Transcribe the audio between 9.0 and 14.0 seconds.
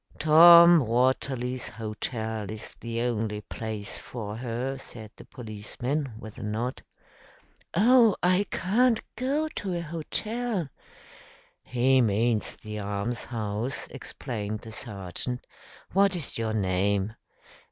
go to a hotel." "He means the almshouse,"